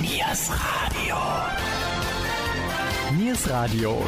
[0.00, 1.16] Niers Radio.
[3.16, 3.98] Niers Radio.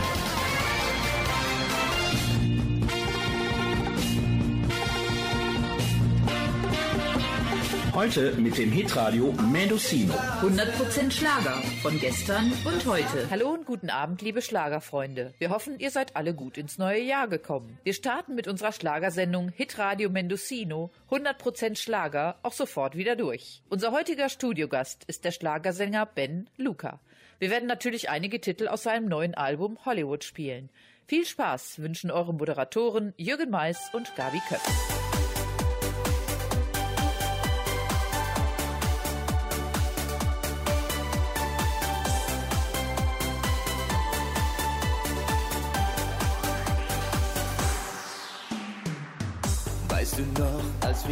[7.95, 10.15] Heute mit dem Hitradio Mendocino.
[10.41, 13.29] 100% Schlager von gestern und heute.
[13.31, 15.35] Hallo und guten Abend, liebe Schlagerfreunde.
[15.39, 17.79] Wir hoffen, ihr seid alle gut ins neue Jahr gekommen.
[17.85, 23.63] Wir starten mit unserer Schlagersendung Hitradio Mendocino 100% Schlager auch sofort wieder durch.
[23.69, 26.99] Unser heutiger Studiogast ist der Schlagersänger Ben Luca.
[27.41, 30.71] Wir werden natürlich einige Titel aus seinem neuen Album Hollywood spielen.
[31.07, 35.02] Viel Spaß wünschen eure Moderatoren Jürgen Mais und Gabi Köpf.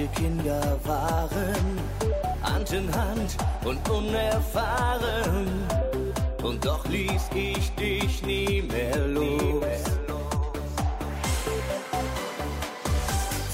[0.00, 1.78] Wir Kinder waren,
[2.42, 5.46] Hand in Hand und unerfahren,
[6.42, 9.82] und doch ließ ich dich nie mehr los.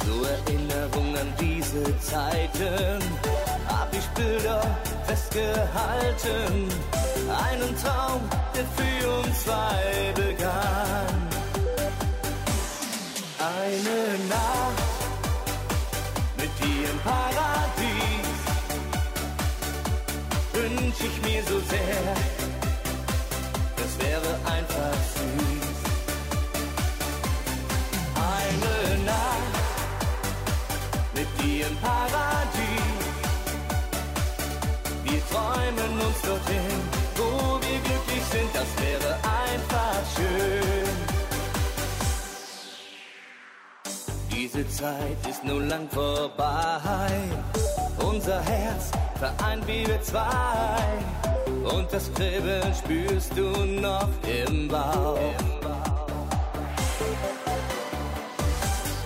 [0.04, 3.00] Zur Erinnerung an diese Zeiten
[3.68, 4.62] hab ich Bilder
[5.04, 6.68] festgehalten,
[7.44, 8.20] einen Traum,
[8.54, 11.16] der für uns zwei begann.
[13.40, 14.95] Eine Nacht
[16.96, 18.40] im Paradies
[20.52, 22.14] wünsch ich mir so sehr,
[23.76, 25.78] das wäre einfach süß.
[28.36, 29.56] Eine Nacht
[31.14, 33.04] mit dir im Paradies,
[35.04, 36.55] wir träumen uns dorthin,
[44.56, 47.10] Diese Zeit ist nun lang vorbei.
[47.98, 50.80] Unser Herz vereint wie wir zwei.
[51.62, 53.50] Und das Kribbeln spürst du
[53.82, 55.18] noch im Bauch.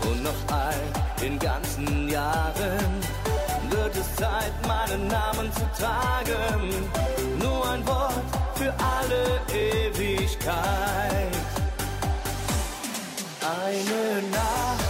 [0.03, 0.81] Und noch all
[1.21, 3.01] den ganzen Jahren
[3.71, 6.71] wird es Zeit, meinen Namen zu tragen.
[7.43, 8.25] Nur ein Wort
[8.55, 10.55] für alle Ewigkeit.
[13.43, 14.90] Eine Nacht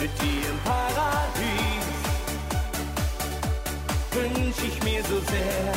[0.00, 1.96] mit dir im Paradies
[4.12, 5.72] wünsch ich mir so sehr,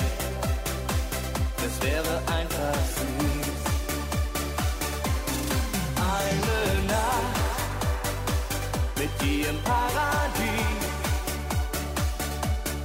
[1.62, 3.62] das wäre einfach süß.
[6.18, 7.38] Eine Nacht
[8.97, 10.85] mit dir im Paradies,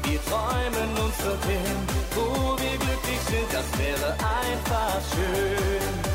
[0.04, 1.76] wir träumen uns dorthin,
[2.14, 6.13] wo wir glücklich sind, das wäre einfach schön.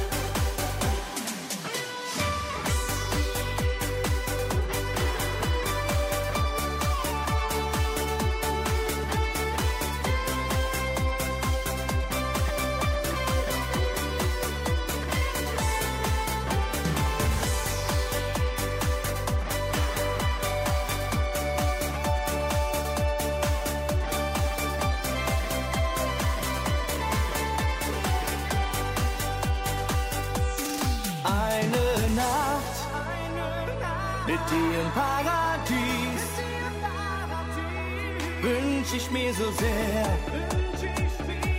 [38.41, 40.17] Wünsch ich mir so sehr,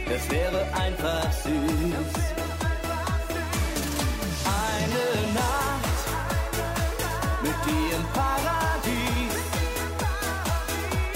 [0.09, 2.15] das wäre einfach süß.
[4.67, 5.05] Eine
[5.35, 6.01] Nacht
[7.43, 9.35] mit dir im Paradies,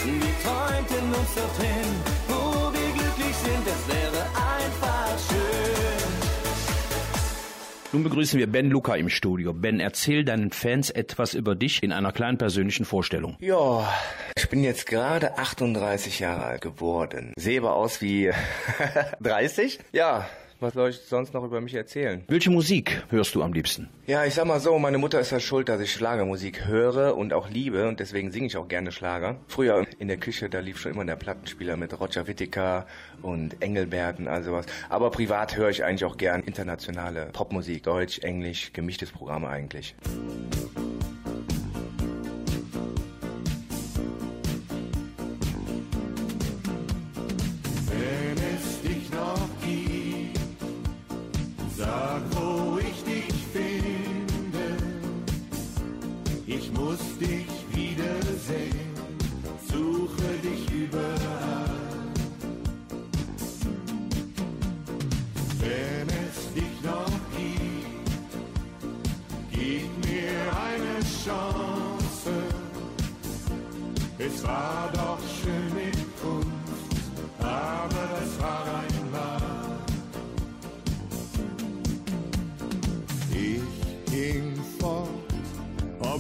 [0.04, 1.88] wir träumten uns dorthin,
[2.28, 4.13] wo wir glücklich sind, das wäre
[7.94, 9.52] Nun begrüßen wir Ben Luca im Studio.
[9.52, 13.36] Ben, erzähl deinen Fans etwas über dich in einer kleinen persönlichen Vorstellung.
[13.38, 13.88] Ja,
[14.36, 17.32] ich bin jetzt gerade 38 Jahre alt geworden.
[17.38, 18.32] Sehe aber aus wie
[19.20, 19.78] 30.
[19.92, 20.26] Ja,
[20.64, 22.24] was soll ich sonst noch über mich erzählen?
[22.26, 23.90] Welche Musik hörst du am liebsten?
[24.06, 27.34] Ja, ich sag mal so, meine Mutter ist ja schuld, dass ich Schlagermusik höre und
[27.34, 29.36] auch liebe und deswegen singe ich auch gerne Schlager.
[29.46, 32.86] Früher in der Küche, da lief schon immer der Plattenspieler mit Roger Whittaker
[33.20, 34.64] und Engelbert und all sowas.
[34.88, 39.94] Aber privat höre ich eigentlich auch gern internationale Popmusik, Deutsch, Englisch, gemischtes Programm eigentlich.
[40.02, 40.63] Wenn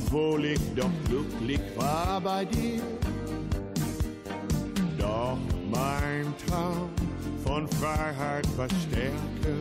[0.06, 2.82] obwohl ich doch glücklich war bei dir.
[4.98, 5.38] Doch
[5.70, 6.90] mein Traum
[7.44, 9.54] von Freiheit verstärke.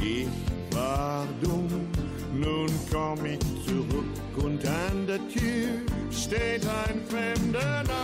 [0.00, 0.28] Ich
[0.74, 1.88] war dumm,
[2.34, 5.80] nun komm ich zurück und an der Tür
[6.10, 7.94] steht ein fremder Name.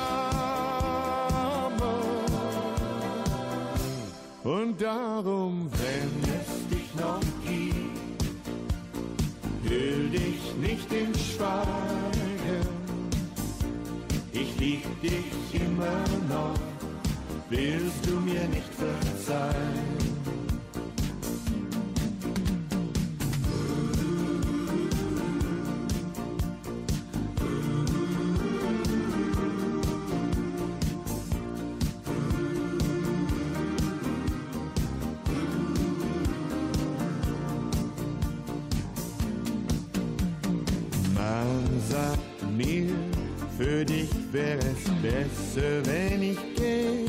[4.43, 7.40] Und darum, wenn es dich noch
[9.71, 12.67] hüll dich nicht in Schweigen.
[14.33, 16.59] Ich lieb dich immer noch,
[17.49, 20.10] willst du mir nicht verzeihen?
[45.61, 47.07] Besser, wenn ich geh.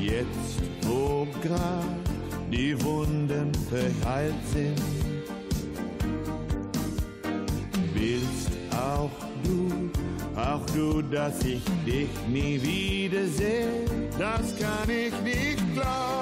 [0.00, 1.84] Jetzt, wo grad
[2.50, 4.80] die Wunden verheilt sind,
[7.94, 9.10] willst auch
[9.42, 9.90] du,
[10.38, 13.68] auch du, dass ich dich nie wiedersehe,
[14.18, 16.13] das kann ich nicht glauben.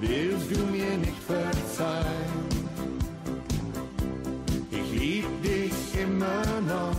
[0.00, 2.48] Willst du mir nicht verzeihen?
[4.70, 6.96] Ich lieb dich immer noch,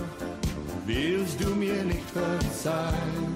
[0.86, 3.36] willst du mir nicht verzeihen?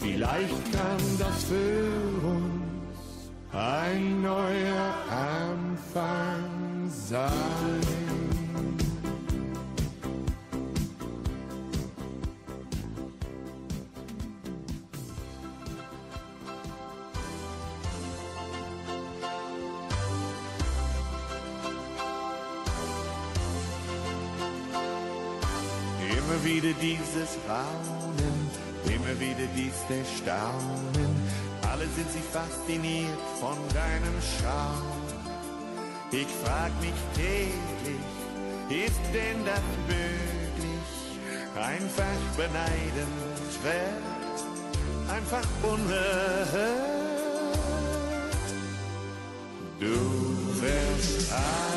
[0.00, 2.58] Vielleicht kann das für uns
[3.52, 7.57] ein neuer Anfang sein.
[26.62, 28.50] Wieder dieses Raunen,
[28.86, 29.78] immer wieder dies
[30.18, 31.14] Staunen.
[31.70, 35.06] Alle sind sie fasziniert von deinem Schauen.
[36.10, 38.06] Ich frag mich täglich,
[38.86, 40.88] ist denn das möglich?
[41.54, 44.02] Einfach beneidenswert,
[45.08, 46.98] einfach unerhört.
[49.78, 51.67] Du wirst alle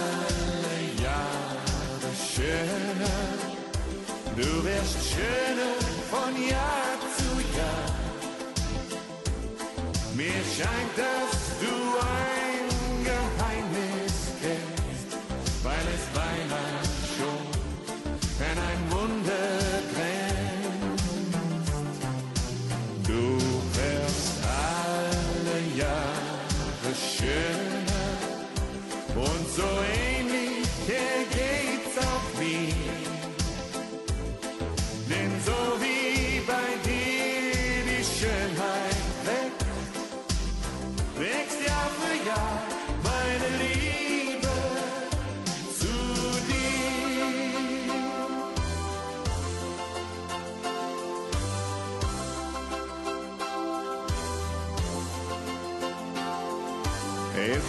[4.36, 5.76] Du wirst schöner
[6.10, 7.92] von Jahr zu Jahr.
[10.16, 11.41] Mir scheint, dass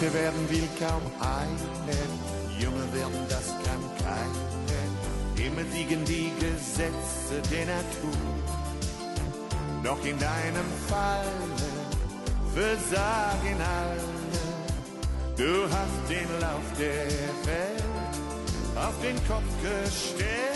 [0.03, 5.45] Älter werden will kaum einen, jünger werden das kann keinen.
[5.45, 8.11] Immer siegen die Gesetze der Natur.
[9.81, 11.29] Doch in deinem Falle
[12.53, 14.03] versagen alle.
[15.37, 17.05] Du hast den Lauf der
[17.45, 17.83] Welt
[18.75, 20.52] auf den Kopf gestellt.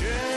[0.00, 0.29] Du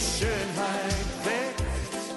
[0.00, 2.14] Schönheit wächst,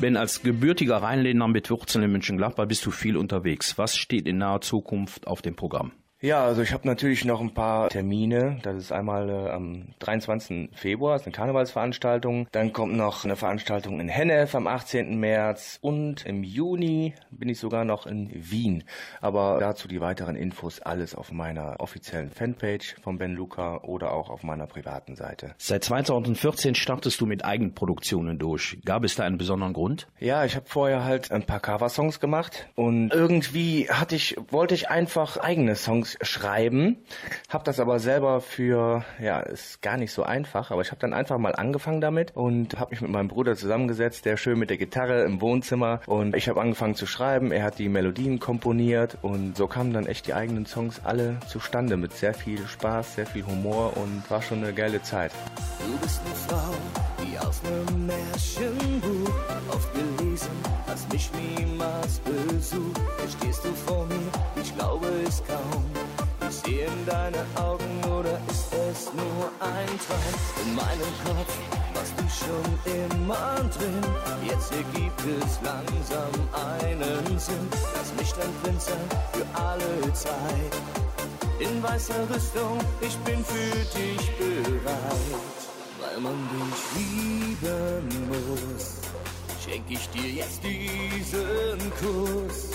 [0.00, 3.78] Wenn als gebürtiger Rheinländer mit Wurzeln in Mönchengladbach bist du viel unterwegs.
[3.78, 5.92] Was steht in naher Zukunft auf dem Programm?
[6.20, 8.58] Ja, also ich habe natürlich noch ein paar Termine.
[8.62, 10.70] Das ist einmal äh, am 23.
[10.74, 12.48] Februar, das ist eine Karnevalsveranstaltung.
[12.50, 15.20] Dann kommt noch eine Veranstaltung in Hennef am 18.
[15.20, 18.82] März und im Juni bin ich sogar noch in Wien.
[19.20, 24.28] Aber dazu die weiteren Infos alles auf meiner offiziellen Fanpage von Ben Luca oder auch
[24.28, 25.54] auf meiner privaten Seite.
[25.56, 28.78] Seit 2014 startest du mit Eigenproduktionen durch.
[28.84, 30.08] Gab es da einen besonderen Grund?
[30.18, 34.90] Ja, ich habe vorher halt ein paar Coversongs gemacht und irgendwie hatte ich wollte ich
[34.90, 36.96] einfach eigene Songs Songs schreiben,
[37.48, 41.12] habe das aber selber für, ja, ist gar nicht so einfach, aber ich habe dann
[41.12, 44.76] einfach mal angefangen damit und habe mich mit meinem Bruder zusammengesetzt, der schön mit der
[44.76, 49.56] Gitarre im Wohnzimmer und ich habe angefangen zu schreiben, er hat die Melodien komponiert und
[49.56, 53.44] so kamen dann echt die eigenen Songs alle zustande mit sehr viel Spaß, sehr viel
[53.46, 55.32] Humor und war schon eine geile Zeit.
[55.86, 56.74] Du bist eine Frau,
[57.18, 59.34] wie aus einem Märchenbuch,
[59.70, 60.50] oft gelesen,
[60.86, 63.00] hast mich niemals besucht.
[63.20, 65.97] Jetzt stehst du vor mir, ich glaube es kaum.
[66.48, 70.64] Ich sehe in deine Augen oder ist es nur ein Traum?
[70.64, 71.58] In meinem Kopf
[71.92, 74.00] warst du schon immer drin.
[74.46, 76.32] Jetzt ergibt es langsam
[76.80, 77.68] einen Sinn.
[77.94, 80.72] Lass mich Prinz sein für alle Zeit.
[81.58, 85.58] In weißer Rüstung, ich bin für dich bereit.
[86.00, 89.02] Weil man dich lieben muss,
[89.62, 92.70] schenk ich dir jetzt diesen Kuss.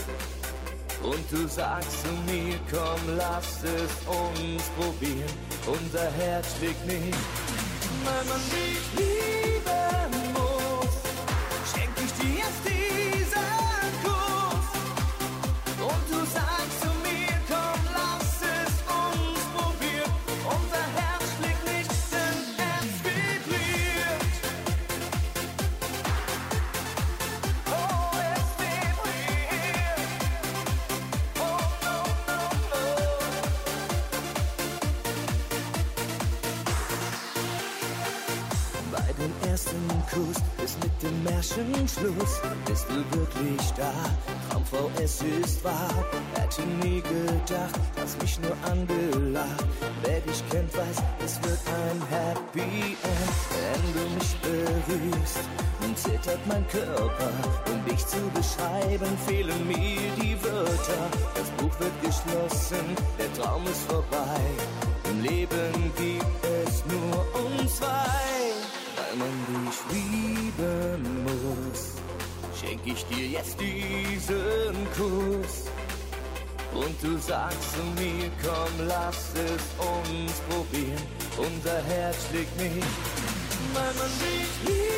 [1.04, 5.34] Und du sagst zu mir, komm, lass es uns probieren.
[5.68, 7.18] Unser Herz schlägt nicht,
[8.06, 8.24] weil
[46.56, 49.66] Hätte nie gedacht, hast mich nur angelacht.
[50.04, 53.34] Wer dich kennt, weiß, es wird ein Happy End.
[53.50, 55.40] Wenn du mich berührst,
[55.84, 57.32] und zittert mein Körper.
[57.72, 61.10] Um dich zu beschreiben, fehlen mir die Wörter.
[61.34, 62.86] Das Buch wird geschlossen,
[63.18, 64.42] der Traum ist vorbei.
[65.10, 68.54] Im Leben gibt es nur uns zwei.
[68.96, 71.94] Weil man dich lieben muss,
[72.60, 75.73] schenk ich dir jetzt diesen Kuss.
[76.76, 81.04] Und du sagst zu mir, komm, lass es uns probieren.
[81.38, 82.88] Unser Herz schlägt nicht,
[83.74, 84.93] weil man dich lieben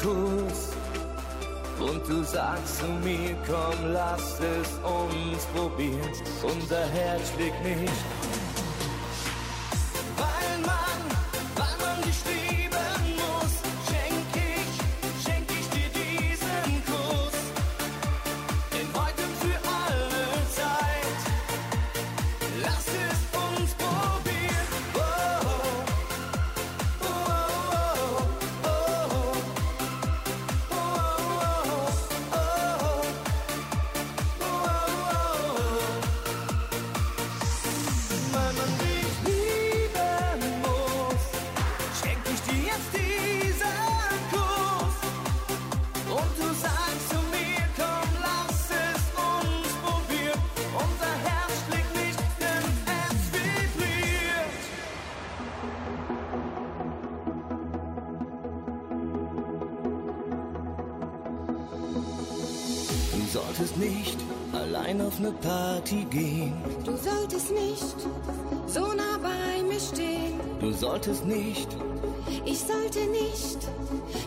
[0.00, 0.70] Kuss.
[1.78, 6.12] Und du sagst zu mir, komm, lass es uns probieren.
[6.42, 7.92] Unser Herz schlägt nicht.
[71.00, 71.68] Solltest nicht.
[72.44, 73.58] Ich sollte nicht.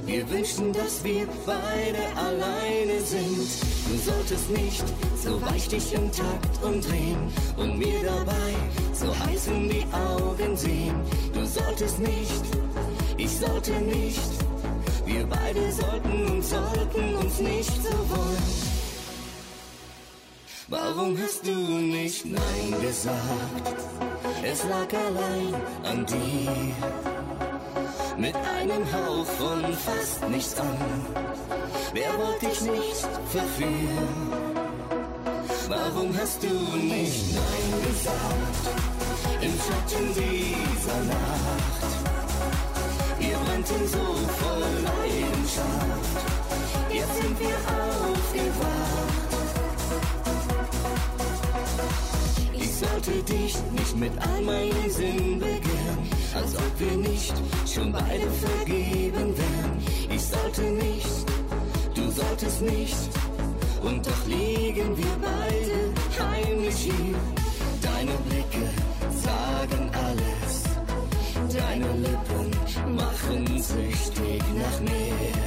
[0.05, 3.47] Wir wünschen, dass wir beide alleine sind.
[3.89, 4.83] Du solltest nicht
[5.23, 8.53] so weich dich im Takt umdrehen und mir dabei
[8.93, 10.95] so heiß in die Augen sehen.
[11.33, 12.43] Du solltest nicht.
[13.17, 14.31] Ich sollte nicht.
[15.05, 18.72] Wir beide sollten und sollten uns nicht so wollen.
[20.73, 23.77] Warum hast du nicht Nein gesagt?
[24.43, 25.53] Es lag allein
[25.83, 26.51] an dir.
[28.17, 31.05] Mit einem Hauch von fast nichts an.
[31.93, 34.31] Wer wollte dich nicht verführen?
[35.67, 38.65] Warum hast du nicht Nein gesagt?
[39.41, 41.83] Im Schatten dieser Nacht.
[43.19, 44.05] Wir brannten so
[44.41, 46.19] voll Leidenschaft.
[46.91, 49.12] Jetzt sind wir aufgewacht.
[52.73, 55.97] Sollte dich nicht mit all meinen Sinn begehren,
[56.33, 57.33] als ob wir nicht
[57.71, 59.77] schon beide vergeben wären.
[60.09, 61.25] Ich sollte nicht,
[61.95, 62.97] du solltest nicht,
[63.83, 67.15] und doch liegen wir beide heimlich hier.
[67.81, 68.69] Deine Blicke
[69.21, 70.63] sagen alles,
[71.53, 75.43] deine Lippen machen süchtig nach mehr.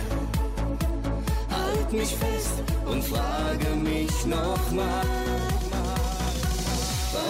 [1.51, 5.46] Halt mich fest und frage mich nochmal.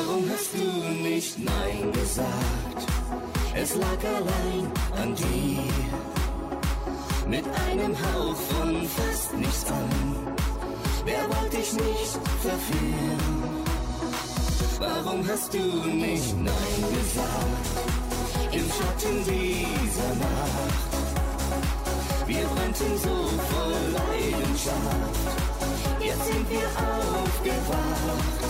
[0.06, 2.86] Warum hast du nicht Nein gesagt?
[3.56, 4.70] Es lag allein
[5.02, 5.62] an dir.
[7.28, 10.36] Mit einem Hauch von fast nichts an.
[11.04, 13.42] Wer wollte dich nicht verführen?
[14.78, 17.66] Warum hast du nicht Nein gesagt?
[18.52, 20.86] Im Schatten dieser Nacht.
[22.26, 23.16] Wir brannten so
[23.50, 25.26] voll Leidenschaft.
[26.00, 28.46] Jetzt sind wir aufgewacht.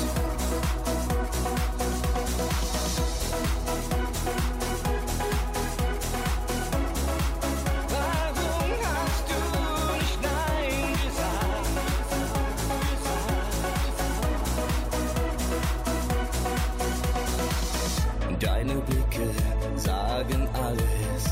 [18.76, 19.28] Deine Blicke
[19.76, 21.24] sagen alles.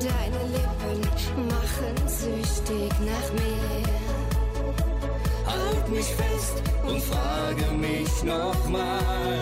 [0.00, 3.86] Deine Lippen machen süchtig nach mehr.
[5.46, 9.38] Halt mich fest und frage mich nochmal.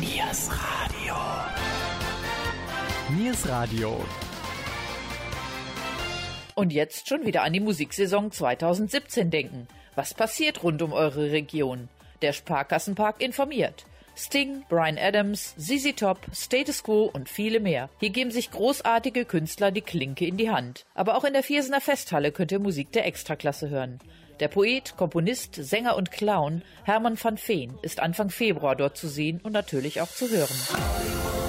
[0.00, 1.14] Niers Radio.
[3.16, 4.04] Niers Radio.
[6.54, 9.68] Und jetzt schon wieder an die Musiksaison 2017 denken.
[9.94, 11.88] Was passiert rund um eure Region?
[12.22, 13.86] Der Sparkassenpark informiert.
[14.16, 17.90] Sting, Brian Adams, ZZ Top, Status Quo und viele mehr.
[18.00, 20.86] Hier geben sich großartige Künstler die Klinke in die Hand.
[20.94, 24.00] Aber auch in der Viersener Festhalle könnt ihr Musik der Extraklasse hören.
[24.40, 29.40] Der Poet, Komponist, Sänger und Clown Hermann van Veen ist Anfang Februar dort zu sehen
[29.42, 31.43] und natürlich auch zu hören.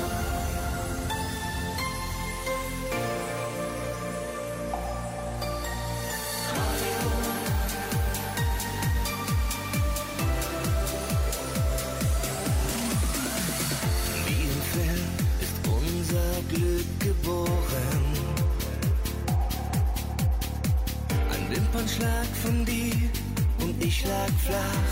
[24.08, 24.92] Lag flach.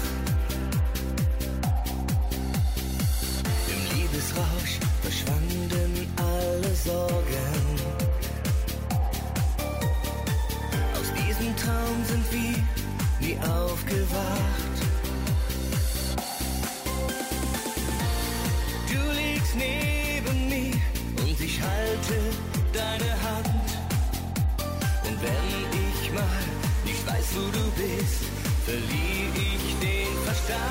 [3.73, 7.53] Im Liebesrausch verschwanden alle Sorgen.
[10.97, 12.57] Aus diesem Traum sind wir
[13.19, 14.77] nie aufgewacht.
[18.91, 20.75] Du liegst neben mir
[21.23, 22.17] und ich halte
[22.73, 23.69] deine Hand.
[25.07, 25.49] Und wenn
[25.87, 26.43] ich mal
[26.85, 30.61] nicht weiß, wo du bist, verliere ich den Verstand.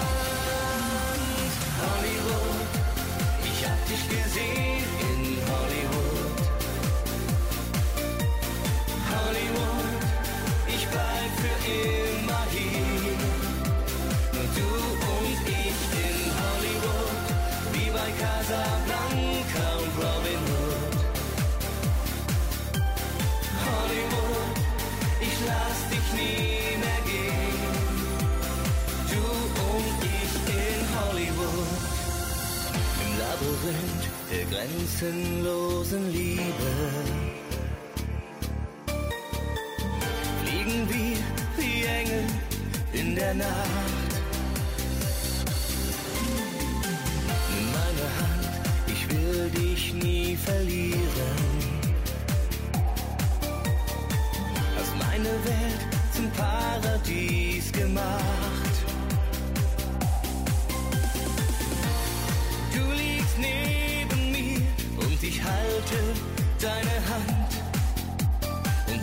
[1.83, 2.69] Hollywood,
[3.45, 6.41] ich hab dich gesehen in Hollywood.
[9.11, 10.03] Hollywood,
[10.69, 12.02] ich bleib für immer
[34.53, 36.71] grenzenlosen Liebe.
[40.43, 41.19] Fliegen wir
[41.57, 42.25] wie Engel
[42.93, 44.13] in der Nacht.
[47.51, 48.49] Nimm meine Hand,
[48.87, 51.02] ich will dich nie verlieren.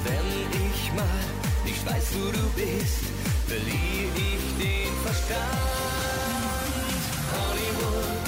[0.04, 0.30] Wenn
[0.66, 1.26] ich mal
[1.66, 3.04] nicht weiß, wo du bist,
[3.48, 5.40] verliere ich den Verstand.
[7.36, 8.24] Hollywood,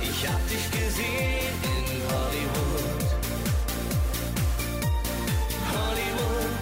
[0.00, 3.02] ich hab dich gesehen in Hollywood.
[5.72, 6.52] Hollywood,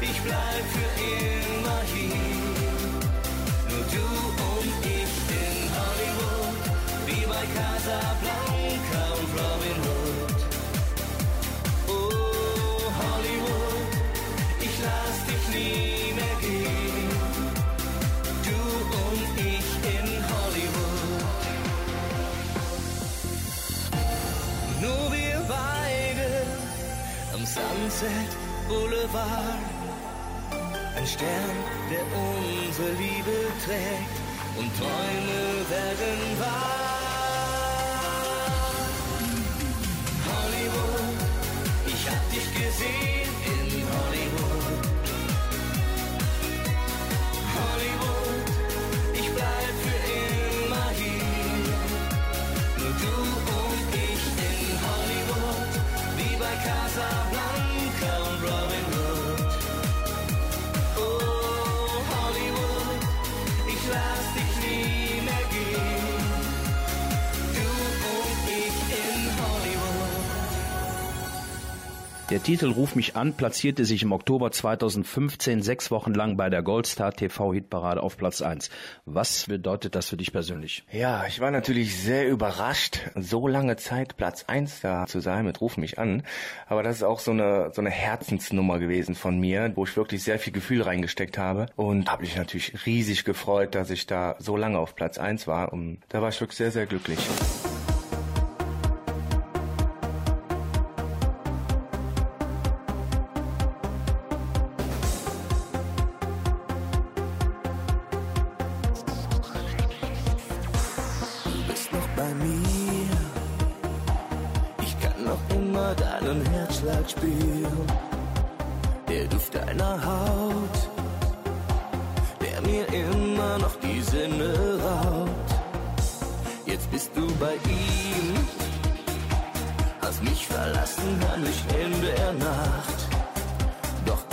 [0.00, 2.54] ich bleib für immer hier.
[3.70, 4.06] Nur du
[4.52, 6.56] und ich in Hollywood,
[7.06, 9.53] wie bei Casablanca und Robin
[18.44, 18.60] Du
[19.02, 21.24] und ich in Hollywood.
[24.80, 26.28] Nur wir beide
[27.34, 28.30] am Sunset
[28.68, 29.62] Boulevard.
[30.96, 31.56] Ein Stern,
[31.90, 34.16] der unsere Liebe trägt
[34.58, 36.84] und Träume werden wahr.
[40.26, 41.18] Hollywood,
[41.86, 43.13] ich hab dich gesehen
[72.34, 76.64] Der Titel Ruf mich an platzierte sich im Oktober 2015 sechs Wochen lang bei der
[76.64, 78.70] Goldstar TV Hitparade auf Platz 1.
[79.04, 80.84] Was bedeutet das für dich persönlich?
[80.90, 85.60] Ja, ich war natürlich sehr überrascht, so lange Zeit Platz 1 da zu sein mit
[85.60, 86.24] Ruf mich an.
[86.66, 90.24] Aber das ist auch so eine, so eine Herzensnummer gewesen von mir, wo ich wirklich
[90.24, 91.66] sehr viel Gefühl reingesteckt habe.
[91.76, 95.72] Und habe mich natürlich riesig gefreut, dass ich da so lange auf Platz 1 war.
[95.72, 97.20] Und da war ich wirklich sehr, sehr glücklich.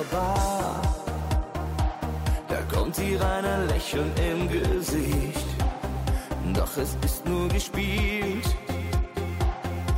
[0.00, 0.82] wunderbar.
[2.48, 5.46] Da kommt sie rein ein Lächeln im Gesicht.
[6.54, 8.56] Doch es ist nur gespielt.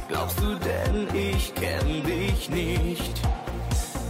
[0.08, 3.20] Glaubst du denn, ich kenn dich nicht?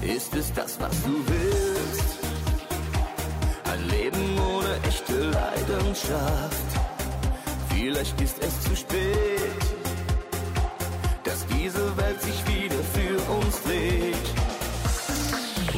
[0.00, 2.18] Ist es das, was du willst?
[3.72, 6.70] Ein Leben ohne echte Leidenschaft.
[7.68, 9.62] Vielleicht ist es zu spät,
[11.24, 14.41] dass diese Welt sich wieder für uns dreht.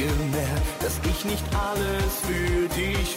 [0.00, 0.06] er
[2.68, 3.16] dich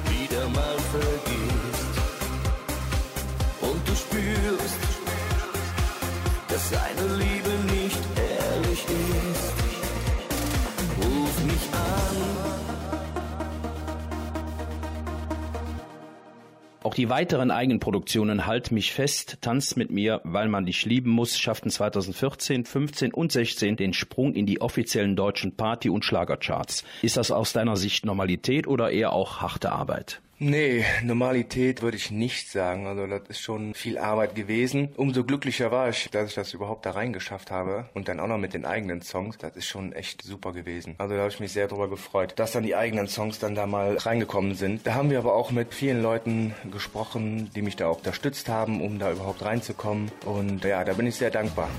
[17.01, 21.71] die weiteren Eigenproduktionen Halt mich fest, Tanz mit mir, weil man dich lieben muss, schafften
[21.71, 26.83] 2014, 15 und 16 den Sprung in die offiziellen deutschen Party- und Schlagercharts.
[27.01, 30.21] Ist das aus deiner Sicht Normalität oder eher auch harte Arbeit?
[30.43, 32.87] Nee, Normalität würde ich nicht sagen.
[32.87, 34.89] Also das ist schon viel Arbeit gewesen.
[34.97, 37.85] Umso glücklicher war ich, dass ich das überhaupt da reingeschafft habe.
[37.93, 39.37] Und dann auch noch mit den eigenen Songs.
[39.37, 40.95] Das ist schon echt super gewesen.
[40.97, 43.67] Also da habe ich mich sehr darüber gefreut, dass dann die eigenen Songs dann da
[43.67, 44.87] mal reingekommen sind.
[44.87, 48.81] Da haben wir aber auch mit vielen Leuten gesprochen, die mich da auch unterstützt haben,
[48.81, 50.11] um da überhaupt reinzukommen.
[50.25, 51.69] Und ja, da bin ich sehr dankbar.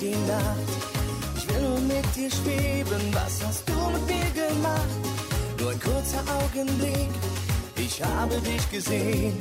[0.00, 0.70] Die Nacht.
[1.36, 4.98] Ich will nur mit dir schweben, was hast du mit mir gemacht?
[5.58, 7.10] Nur ein kurzer Augenblick,
[7.76, 9.36] ich habe dich gesehen.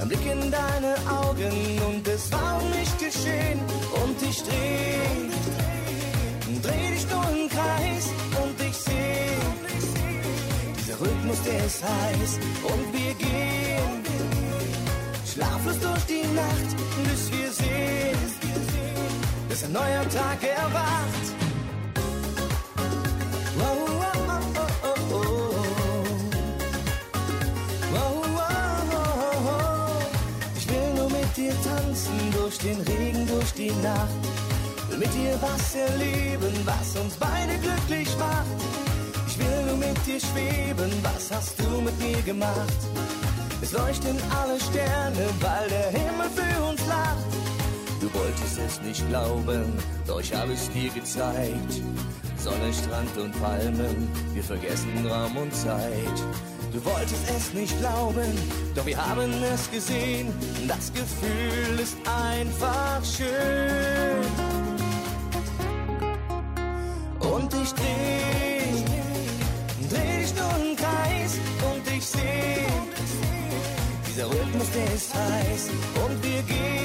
[0.00, 3.60] Ein Blick in deine Augen und es war um mich geschehen.
[4.02, 5.28] Und ich dreh,
[6.62, 8.06] dreh dich nur im Kreis
[8.42, 9.36] und ich seh,
[10.78, 14.02] dieser Rhythmus, der ist heiß und wir gehen
[15.32, 18.11] Schlaflos durch die Nacht, bis wir sehen,
[19.52, 21.24] dass ein neuer Tag erwacht.
[23.58, 25.64] Wow, wow, oh, oh, oh, oh.
[27.92, 28.48] Wow, wow,
[28.92, 30.56] oh, oh.
[30.56, 34.22] Ich will nur mit dir tanzen, durch den Regen, durch die Nacht.
[34.88, 38.46] Will mit dir was erleben, was uns beide glücklich macht.
[39.28, 42.80] Ich will nur mit dir schweben, was hast du mit mir gemacht?
[43.60, 47.41] Es leuchten alle Sterne, weil der Himmel für uns lacht.
[48.02, 49.72] Du wolltest es nicht glauben,
[50.08, 51.80] doch ich habe es dir gezeigt.
[52.36, 56.18] Sonne, Strand und Palmen, wir vergessen Raum und Zeit.
[56.72, 58.26] Du wolltest es nicht glauben,
[58.74, 60.32] doch wir haben es gesehen.
[60.66, 64.26] Das Gefühl ist einfach schön.
[67.20, 68.82] Und ich dreh,
[69.90, 71.38] dreh dich nur im Kreis
[71.70, 72.66] und ich seh,
[74.10, 75.70] dieser Rhythmus, der ist heiß
[76.04, 76.82] und wir gehen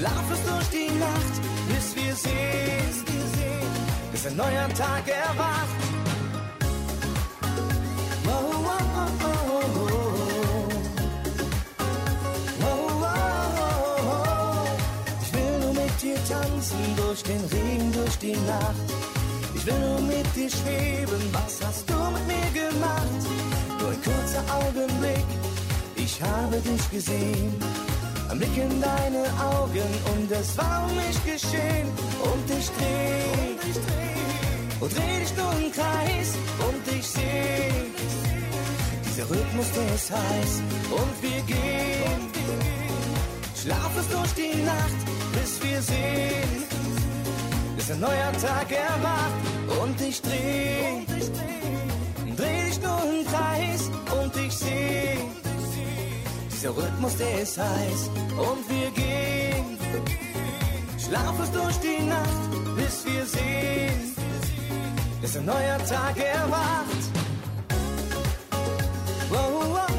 [0.00, 1.34] schlaflos durch die Nacht,
[1.68, 2.94] bis wir sehen,
[4.12, 5.80] bis ein neuer Tag erwacht.
[8.24, 9.88] Wow, oh, oh, oh.
[12.60, 14.68] Wow, wow, oh, oh.
[15.22, 18.86] Ich will nur mit dir tanzen, durch den Regen, durch die Nacht.
[19.54, 23.20] Ich will nur mit dir schweben, was hast du mit mir gemacht?
[23.78, 25.28] Nur ein kurzer Augenblick,
[25.96, 27.89] ich habe dich gesehen.
[28.30, 31.88] Ein Blick in deine Augen und es war um mich geschehen.
[32.22, 33.58] Und ich dreh,
[34.78, 36.28] und dreh dich nur im Kreis
[36.66, 37.90] und ich seh,
[39.04, 42.30] dieser Rhythmus, der ist heiß und wir gehen
[43.60, 45.00] schlaflos durch die Nacht,
[45.32, 46.64] bis wir sehen,
[47.76, 51.04] bis ein neuer Tag erwacht und ich dreh,
[52.36, 53.90] dreh dich nur im Kreis
[54.22, 55.18] und ich seh,
[56.60, 58.10] dieser Rhythmus, der ist heiß.
[58.36, 59.78] Und wir gehen.
[60.98, 64.14] Schlaflos durch die Nacht, bis wir sehen,
[65.20, 67.02] bis ein neuer Tag erwacht.
[69.30, 69.89] Wow, wow,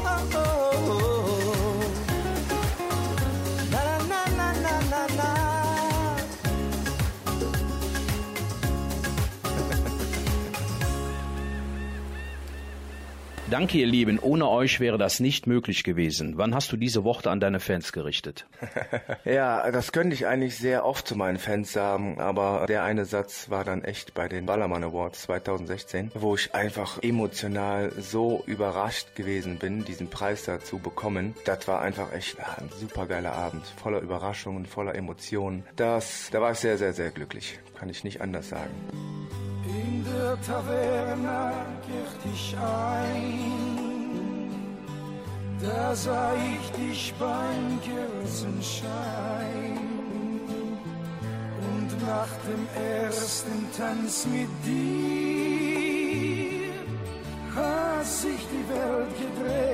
[13.52, 14.18] Danke, ihr Lieben.
[14.18, 16.38] Ohne euch wäre das nicht möglich gewesen.
[16.38, 18.46] Wann hast du diese Worte an deine Fans gerichtet?
[19.24, 23.50] Ja, das könnte ich eigentlich sehr oft zu meinen Fans sagen, aber der eine Satz
[23.50, 29.58] war dann echt bei den Ballermann Awards 2016, wo ich einfach emotional so überrascht gewesen
[29.58, 31.34] bin, diesen Preis da zu bekommen.
[31.44, 35.64] Das war einfach echt ja, ein super geiler Abend, voller Überraschungen, voller Emotionen.
[35.76, 37.58] Das, da war ich sehr, sehr, sehr glücklich.
[37.78, 38.70] Kann ich nicht anders sagen.
[39.64, 41.52] In der Taverne
[41.86, 42.81] kehrte ich ein,
[45.92, 49.78] da sah ich dich beim Kerzenschein.
[51.70, 52.64] Und nach dem
[53.04, 55.52] ersten Tanz mit dir
[57.54, 59.71] hat sich die Welt gedreht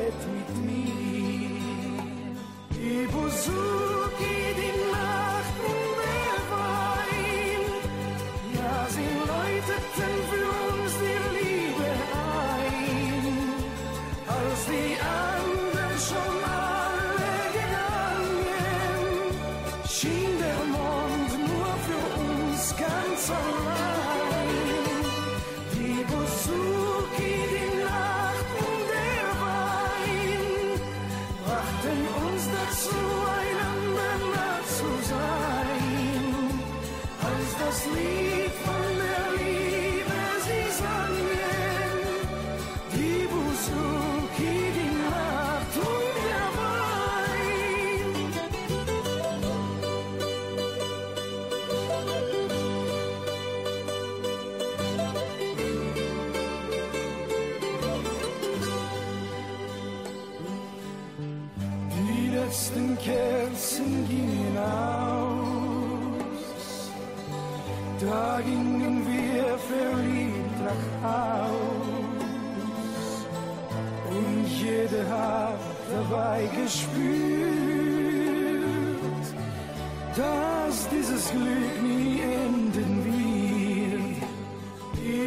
[62.48, 64.87] letzten Kerzen gingen aus,
[68.08, 71.98] da gingen wir verliebt nach Haus.
[74.10, 75.60] Und jeder hat
[75.92, 76.88] dabei gespürt,
[80.16, 84.22] dass dieses Glück nie enden wird.
[84.96, 85.24] Die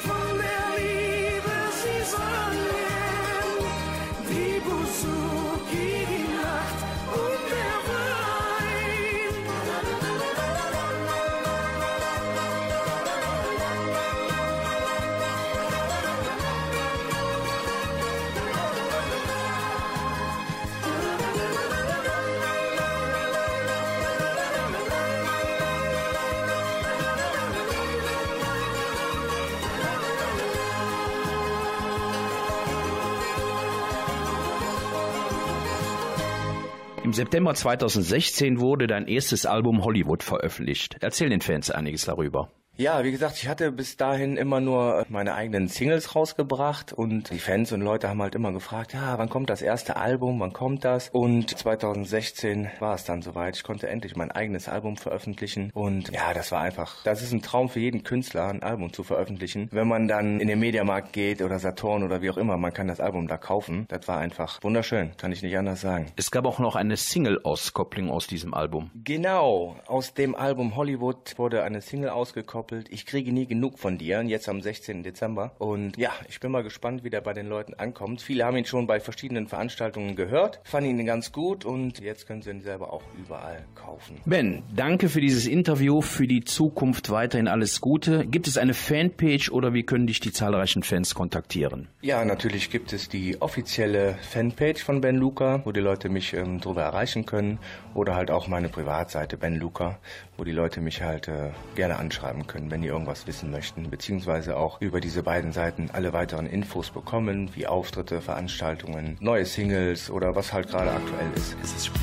[37.08, 40.97] Im September 2016 wurde dein erstes Album Hollywood veröffentlicht.
[40.99, 42.51] Erzähl den Fans einiges darüber.
[42.80, 47.39] Ja, wie gesagt, ich hatte bis dahin immer nur meine eigenen Singles rausgebracht und die
[47.39, 50.86] Fans und Leute haben halt immer gefragt, ja, wann kommt das erste Album, wann kommt
[50.86, 51.09] das?
[51.09, 53.55] Und 2016 war es dann soweit.
[53.55, 57.41] Ich konnte endlich mein eigenes Album veröffentlichen und ja, das war einfach, das ist ein
[57.41, 59.69] Traum für jeden Künstler, ein Album zu veröffentlichen.
[59.71, 62.88] Wenn man dann in den Mediamarkt geht oder Saturn oder wie auch immer, man kann
[62.88, 63.88] das Album da kaufen.
[63.88, 66.11] Das war einfach wunderschön, kann ich nicht anders sagen.
[66.15, 68.91] Es gab auch noch eine Single-Auskopplung aus diesem Album.
[69.03, 72.66] Genau, aus dem Album Hollywood wurde eine Single ausgekoppelt.
[72.89, 75.03] Ich kriege nie genug von dir, jetzt am 16.
[75.03, 75.51] Dezember.
[75.59, 78.22] Und ja, ich bin mal gespannt, wie der bei den Leuten ankommt.
[78.22, 82.41] Viele haben ihn schon bei verschiedenen Veranstaltungen gehört, fanden ihn ganz gut und jetzt können
[82.41, 84.18] sie ihn selber auch überall kaufen.
[84.26, 88.26] Ben, danke für dieses Interview, für die Zukunft weiterhin alles Gute.
[88.26, 91.88] Gibt es eine Fanpage oder wie können dich die zahlreichen Fans kontaktieren?
[92.01, 96.59] Ja, natürlich gibt es die offizielle Fanpage von Ben Luca, wo die Leute mich ähm,
[96.59, 97.59] drüber erreichen können.
[97.93, 99.99] Oder halt auch meine Privatseite Ben Luca,
[100.38, 103.89] wo die Leute mich halt äh, gerne anschreiben können, wenn die irgendwas wissen möchten.
[103.89, 110.10] Beziehungsweise auch über diese beiden Seiten alle weiteren Infos bekommen, wie Auftritte, Veranstaltungen, neue Singles
[110.10, 111.55] oder was halt gerade aktuell ist.
[111.64, 112.01] Es ist spät,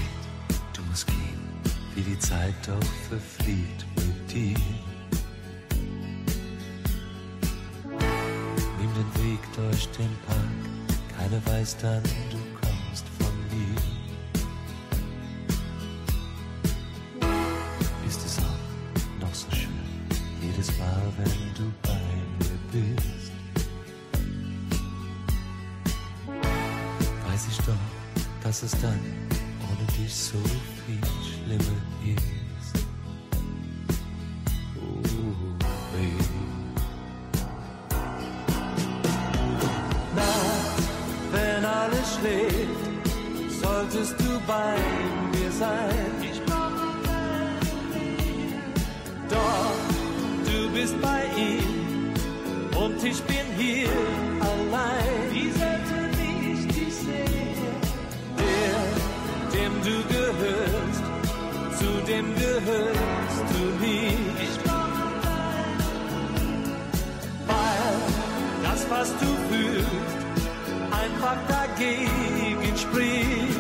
[0.75, 1.17] du musst gehen,
[1.95, 4.57] wie die Zeit doch verflieht mit dir.
[8.79, 12.44] Nimm den Weg durch den Park, keiner weiß dann, du
[20.65, 22.01] jedes Mal, wenn du bei
[22.39, 23.33] mir bist.
[27.27, 27.75] Weiß ich doch,
[28.43, 29.01] dass es dann
[29.69, 30.39] ohne dich so
[30.87, 32.85] viel schlimmer ist.
[34.77, 35.03] Oh,
[35.93, 36.25] baby.
[40.17, 40.83] Nacht,
[41.33, 44.77] wenn alles schläft, solltest du bei
[45.33, 46.24] mir sein.
[50.85, 52.13] Bist bei ihm
[52.77, 53.89] und ich bin hier
[54.51, 55.19] allein.
[55.33, 57.75] Wie sollte ich dich sehen?
[58.39, 58.81] Der,
[59.57, 61.05] dem du gehörst,
[61.79, 64.19] zu dem gehörst du nie.
[64.47, 65.05] Ich brauche
[67.47, 67.97] Weil
[68.63, 70.21] das, was du fühlst,
[71.03, 73.54] einfach dagegen spricht.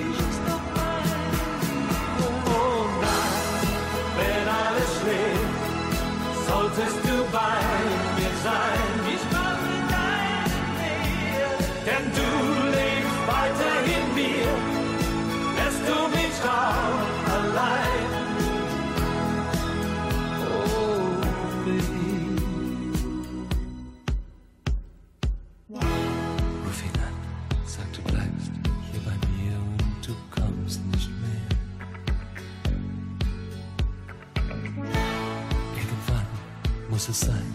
[37.08, 37.54] Es sein,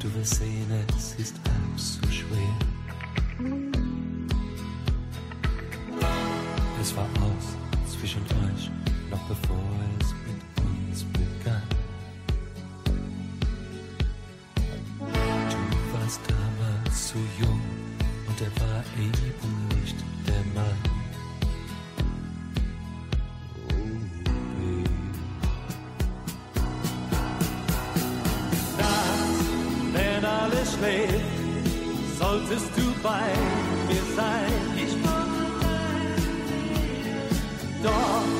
[0.00, 0.66] du wirst sehen,
[30.80, 31.14] schläft,
[32.18, 33.28] solltest du bei
[33.88, 34.52] mir sein.
[34.76, 35.30] Ich brauche
[37.82, 38.39] Doch,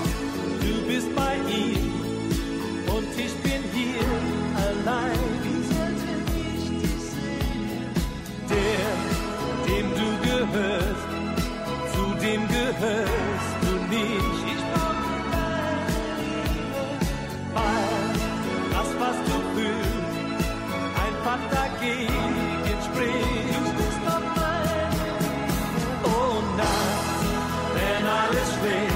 [28.62, 28.92] Weg,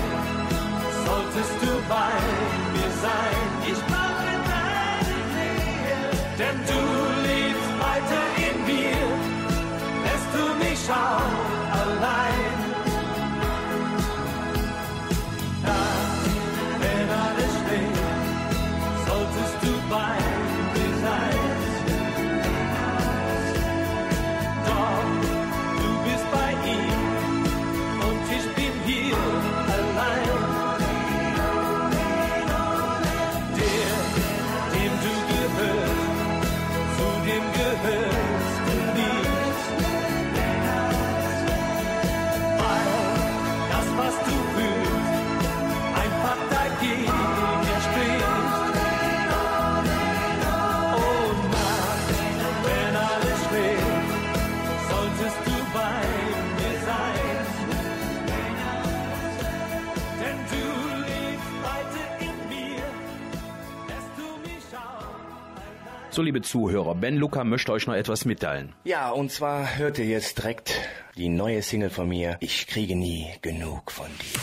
[1.07, 2.15] solltest du bei
[2.75, 3.47] mir sein.
[3.67, 6.01] Ich brauche deine Nähe,
[6.39, 6.81] denn du
[7.29, 9.07] lebst weiter in mir,
[10.05, 12.44] lässt du mich auch allein.
[66.15, 68.73] So, liebe Zuhörer, Ben Luca möchte euch noch etwas mitteilen.
[68.85, 70.81] Ja, und zwar hört ihr jetzt direkt
[71.17, 72.37] die neue Single von mir.
[72.39, 74.39] Ich kriege nie genug von dir.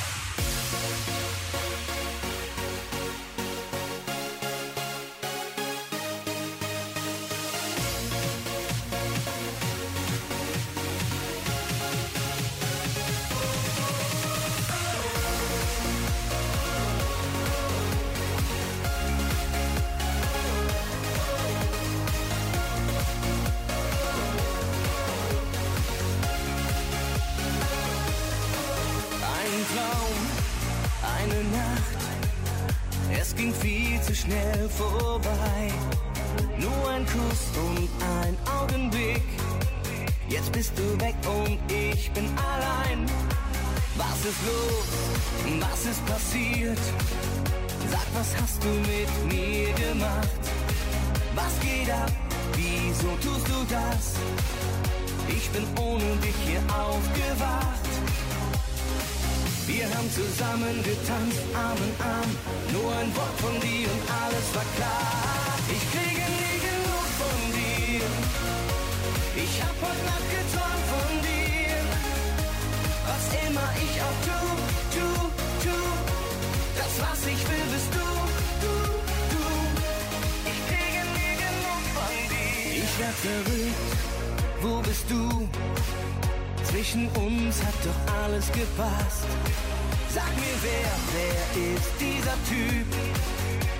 [92.32, 92.88] Dieser Typ,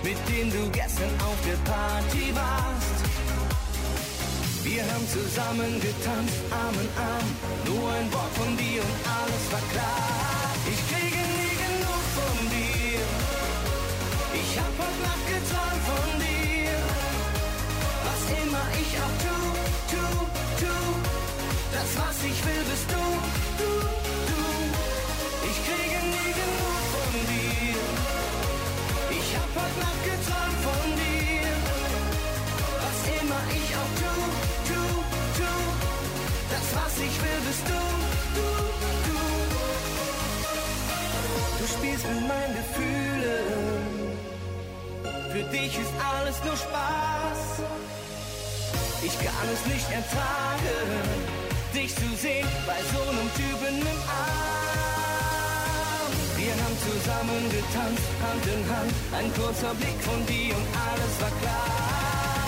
[0.04, 3.00] mit dem du gestern auf der Party warst?
[4.64, 7.28] Wir haben zusammen getanzt, Arm in Arm,
[7.66, 10.52] nur ein Wort von dir und alles war klar.
[10.68, 13.04] Ich kriege nie genug von dir,
[14.42, 16.76] ich hab heute Nacht geträumt von dir.
[18.06, 19.38] Was immer ich auch tu,
[19.92, 20.06] tu,
[20.62, 20.76] tu,
[21.74, 23.04] das was ich will bist du,
[23.60, 23.72] du,
[24.30, 24.42] du.
[25.50, 27.52] Ich kriege nie genug von dir.
[49.68, 51.10] Nicht ertragen,
[51.74, 54.61] dich zu sehen bei so einem Typen im Arm.
[56.54, 61.32] Wir haben zusammen getanzt, Hand in Hand, ein kurzer Blick von dir und alles war
[61.40, 62.48] klar.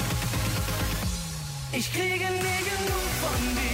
[1.72, 3.73] Ich kriege nie genug von dir.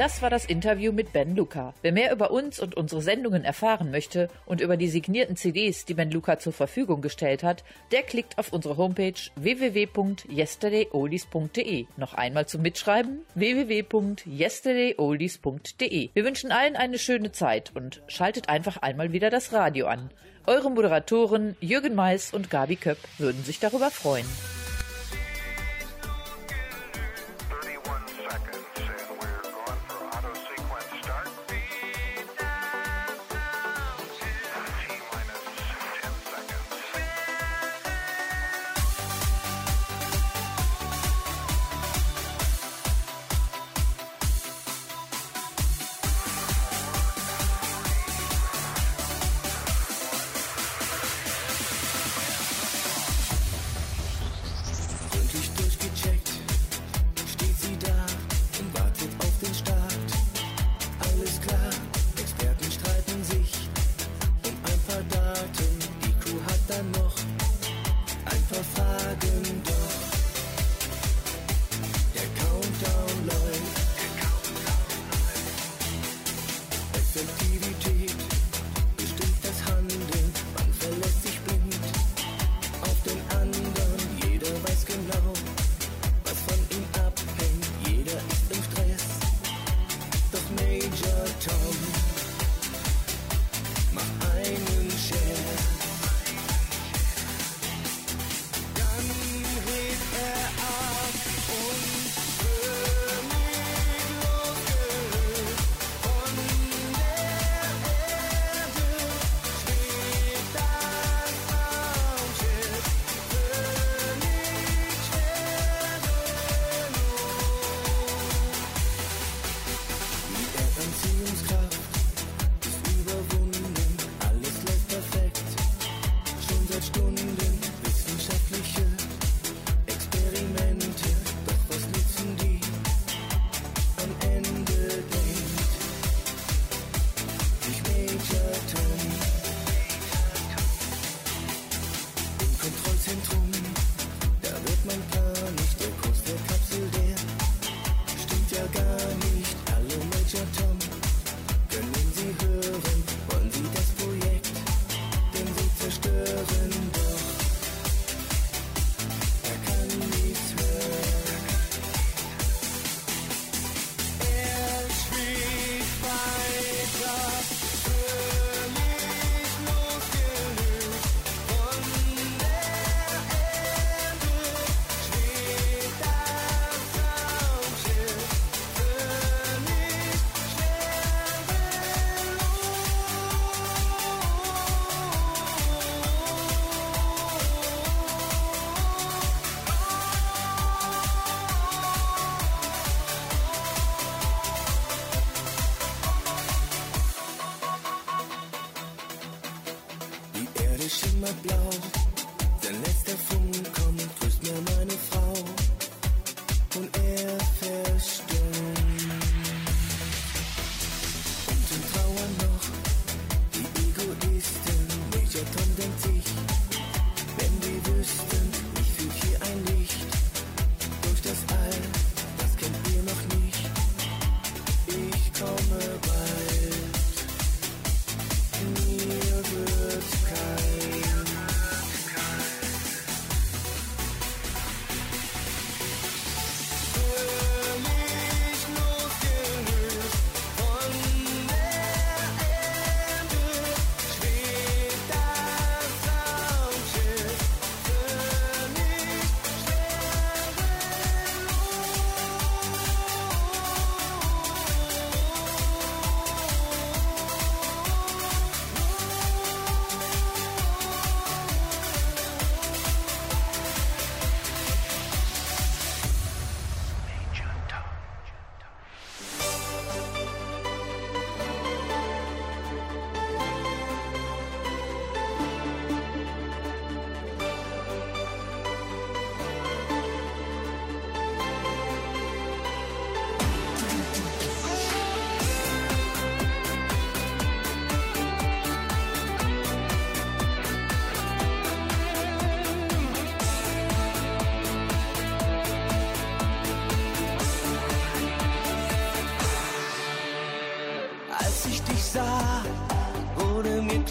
[0.00, 1.74] Das war das Interview mit Ben Luca.
[1.82, 5.92] Wer mehr über uns und unsere Sendungen erfahren möchte und über die signierten CDs, die
[5.92, 11.84] Ben Luca zur Verfügung gestellt hat, der klickt auf unsere Homepage www.yesterdayoldies.de.
[11.98, 16.10] Noch einmal zum Mitschreiben www.yesterdayoldies.de.
[16.14, 20.08] Wir wünschen allen eine schöne Zeit und schaltet einfach einmal wieder das Radio an.
[20.46, 24.24] Eure Moderatoren Jürgen Mais und Gabi Köpp würden sich darüber freuen.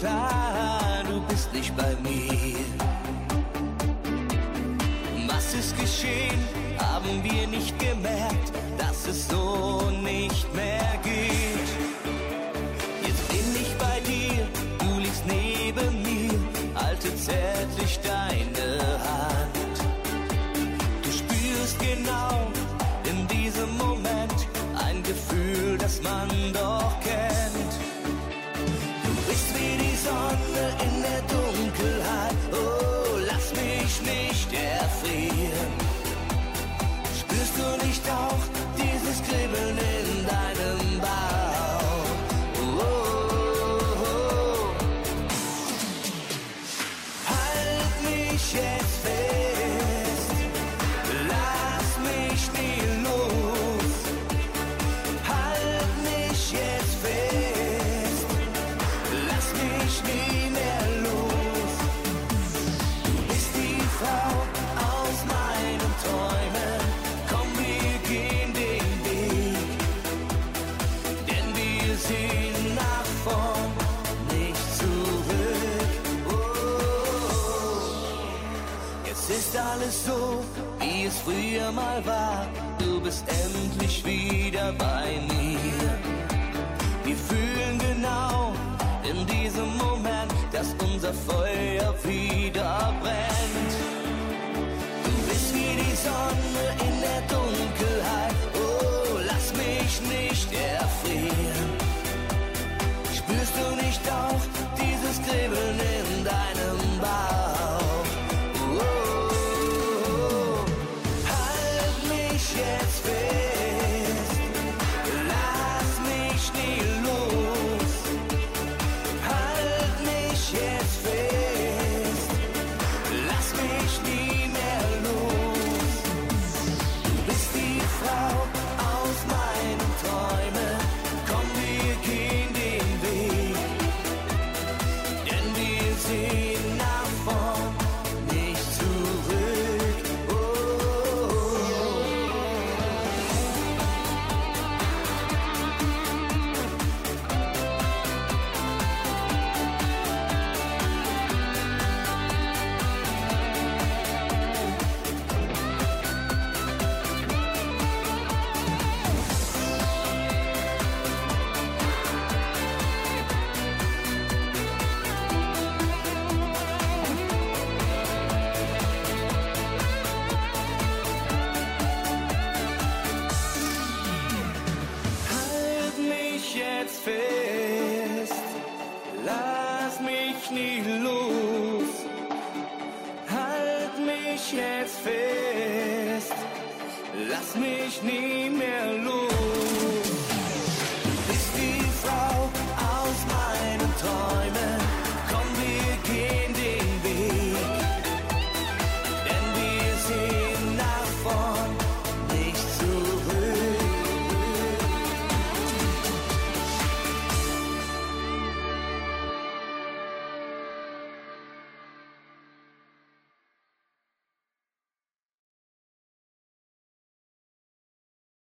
[0.02, 0.40] Halt